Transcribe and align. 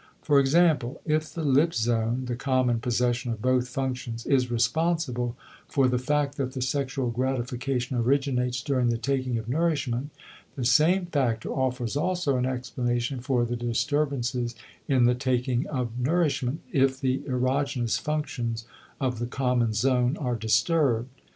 For 0.23 0.39
example, 0.39 0.99
if 1.05 1.31
the 1.31 1.43
lip 1.43 1.75
zone, 1.75 2.25
the 2.25 2.35
common 2.35 2.79
possession 2.79 3.31
of 3.31 3.39
both 3.39 3.67
functions, 3.69 4.25
is 4.25 4.49
responsible 4.49 5.37
for 5.67 5.87
the 5.87 5.99
fact 5.99 6.37
that 6.37 6.53
the 6.53 6.61
sexual 6.63 7.11
gratification 7.11 7.95
originates 7.97 8.63
during 8.63 8.89
the 8.89 8.97
taking 8.97 9.37
of 9.37 9.47
nourishment, 9.47 10.09
the 10.55 10.65
same 10.65 11.05
factor 11.05 11.49
offers 11.51 11.95
also 11.95 12.35
an 12.37 12.47
explanation 12.47 13.19
for 13.19 13.45
the 13.45 13.55
disturbances 13.55 14.55
in 14.87 15.03
the 15.05 15.13
taking 15.13 15.67
of 15.67 15.91
nourishment 15.99 16.61
if 16.71 16.99
the 16.99 17.19
erogenous 17.27 17.99
functions 17.99 18.65
of 18.99 19.19
the 19.19 19.27
common 19.27 19.71
zone 19.71 20.17
are 20.17 20.35
disturbed. 20.35 21.09